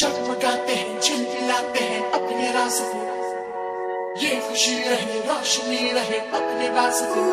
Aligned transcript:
जगमगाते 0.00 0.74
हैं 0.74 1.00
झिलमिलाते 1.00 1.80
हैं, 1.84 2.12
अपने 2.12 2.52
रास्ते 2.52 2.98
ये 4.26 4.40
खुशी 4.40 4.74
रहे, 4.74 5.18
रोशनी 5.20 5.92
रहे, 5.92 6.18
अपने 6.18 6.68
वास्ते 6.70 7.24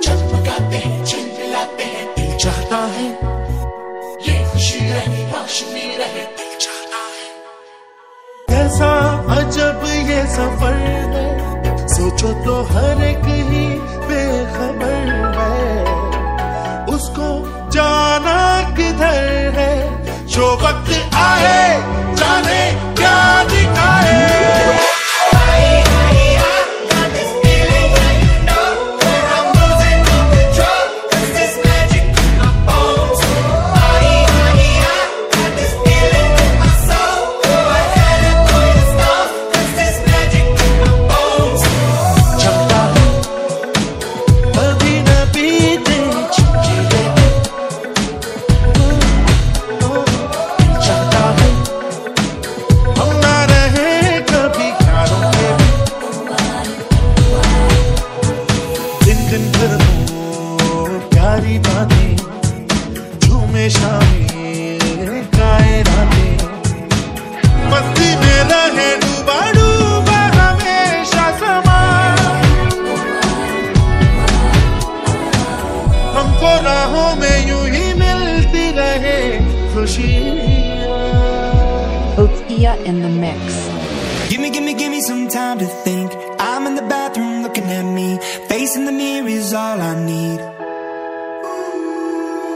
जगमगाते 0.00 0.76
हैं 0.76 1.04
झिलमिलाते 1.04 1.84
हैं, 1.84 2.14
दिल 2.16 2.36
चाहता 2.36 2.76
है। 2.76 3.06
ये 4.28 4.52
खुशी 4.52 4.78
रहे, 4.78 5.24
रोशनी 5.30 5.96
रहे, 5.96 6.24
दिल 6.36 6.58
चाहता 6.58 7.00
है। 7.06 7.28
कैसा 8.48 8.90
अजब 9.36 9.84
ये 9.86 10.20
सफ़र 10.26 10.76
है, 11.14 11.88
सोचो 11.88 12.32
तो 12.44 12.62
हर 12.62 13.04
एक 13.04 13.24
ही 13.24 13.66
बेखबर 14.08 15.08
है। 15.38 15.94
उसको 16.94 17.28
जाना 17.70 18.38
किधर 18.76 19.58
है, 19.58 20.04
जो 20.26 20.56
वक्त 20.56 21.03
रहे 68.53 68.89
डूबा 69.03 69.39
डूबा 69.57 70.19
हमेशा 70.37 71.25
समा 71.41 71.79
हमको 76.17 76.51
राहों 76.67 77.09
में 77.21 77.37
यूं 77.49 77.63
ही 77.75 77.85
मिलती 78.03 78.65
रहे 78.81 79.17
खुशियाँ 79.73 80.57
Okia 82.21 82.71
in 82.85 82.97
the 83.01 83.09
mix. 83.09 83.53
Gimme, 84.29 84.49
gimme, 84.55 84.73
gimme 84.73 84.99
some 85.01 85.29
time 85.29 85.57
to 85.59 85.67
think. 85.85 86.11
I'm 86.37 86.67
in 86.67 86.75
the 86.75 86.81
bathroom 86.81 87.43
looking 87.43 87.63
at 87.75 87.85
me. 87.97 88.19
Facing 88.49 88.83
the 88.85 88.91
mirror 88.91 89.29
is 89.29 89.53
all 89.53 89.79
I 89.79 89.93
need. 90.03 90.41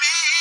be 0.00 0.31